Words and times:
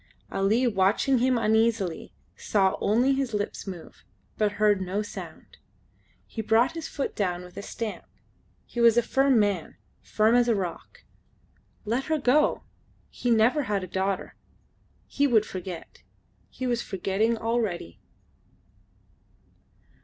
Ali 0.31 0.65
watching 0.65 1.19
him 1.19 1.37
uneasily 1.37 2.11
saw 2.35 2.75
only 2.81 3.13
his 3.13 3.35
lips 3.35 3.67
move, 3.67 4.03
but 4.35 4.53
heard 4.53 4.81
no 4.81 5.03
sound. 5.03 5.59
He 6.25 6.41
brought 6.41 6.71
his 6.71 6.87
foot 6.87 7.15
down 7.15 7.43
with 7.43 7.55
a 7.55 7.61
stamp. 7.61 8.05
He 8.65 8.81
was 8.81 8.97
a 8.97 9.03
firm 9.03 9.39
man 9.39 9.75
firm 10.01 10.33
as 10.33 10.47
a 10.47 10.55
rock. 10.55 11.03
Let 11.85 12.05
her 12.05 12.17
go. 12.17 12.63
He 13.11 13.29
never 13.29 13.61
had 13.69 13.83
a 13.83 13.87
daughter. 13.87 14.35
He 15.05 15.27
would 15.27 15.45
forget. 15.45 16.01
He 16.49 16.65
was 16.65 16.81
forgetting 16.81 17.37
already. 17.37 17.99